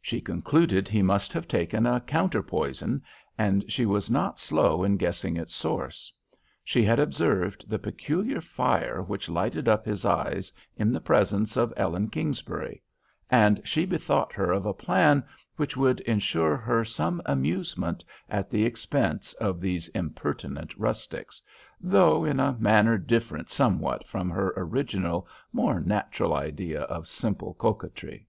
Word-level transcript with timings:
She 0.00 0.20
concluded 0.20 0.88
he 0.88 1.02
must 1.02 1.32
have 1.32 1.48
taken 1.48 1.84
a 1.84 2.00
counter 2.00 2.44
poison, 2.44 3.02
and 3.36 3.64
she 3.68 3.84
was 3.84 4.08
not 4.08 4.38
slow 4.38 4.84
in 4.84 4.96
guessing 4.96 5.36
its 5.36 5.52
source. 5.52 6.12
She 6.62 6.84
had 6.84 7.00
observed 7.00 7.68
the 7.68 7.80
peculiar 7.80 8.40
fire 8.40 9.02
which 9.02 9.28
lighted 9.28 9.66
up 9.66 9.84
his 9.84 10.04
eyes 10.04 10.52
in 10.76 10.92
the 10.92 11.00
presence 11.00 11.56
of 11.56 11.74
Ellen 11.76 12.08
Kingsbury, 12.08 12.84
and 13.28 13.60
she 13.64 13.84
bethought 13.84 14.32
her 14.32 14.52
of 14.52 14.64
a 14.64 14.72
plan 14.72 15.24
which 15.56 15.76
would 15.76 15.98
ensure 16.02 16.56
her 16.56 16.84
some 16.84 17.20
amusement 17.26 18.04
at 18.30 18.50
the 18.50 18.64
expense 18.64 19.32
of 19.40 19.60
these 19.60 19.88
impertinent 19.88 20.72
rustics, 20.76 21.42
though 21.80 22.24
in 22.24 22.38
a 22.38 22.52
manner 22.60 22.96
different 22.96 23.50
somewhat 23.50 24.06
from 24.06 24.30
her 24.30 24.54
original 24.56 25.26
more 25.52 25.80
natural 25.80 26.32
idea 26.32 26.82
of 26.82 27.08
simple 27.08 27.54
coquetry. 27.54 28.28